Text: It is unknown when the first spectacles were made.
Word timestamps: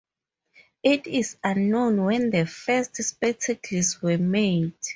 It 0.81 1.05
is 1.05 1.37
unknown 1.43 2.05
when 2.05 2.31
the 2.31 2.47
first 2.47 2.95
spectacles 3.03 4.01
were 4.01 4.17
made. 4.17 4.73